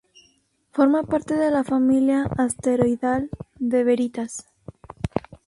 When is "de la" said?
1.35-1.63